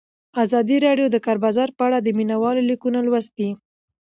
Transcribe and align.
ازادي 0.43 0.77
راډیو 0.85 1.07
د 1.09 1.13
د 1.13 1.17
کار 1.25 1.37
بازار 1.45 1.69
په 1.77 1.81
اړه 1.87 1.97
د 2.01 2.07
مینه 2.17 2.35
والو 2.41 2.61
لیکونه 2.69 2.99
لوستي. 3.07 3.49